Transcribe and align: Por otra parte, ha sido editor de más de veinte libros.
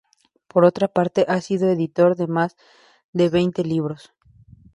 Por 0.47 0.65
otra 0.65 0.87
parte, 0.87 1.25
ha 1.27 1.39
sido 1.41 1.69
editor 1.69 2.15
de 2.15 2.25
más 2.25 2.57
de 3.13 3.29
veinte 3.29 3.63
libros. 3.63 4.11